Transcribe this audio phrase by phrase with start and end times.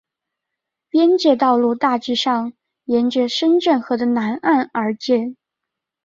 [0.89, 2.53] 边界道路大致上
[2.85, 5.37] 沿着深圳河的南岸而建。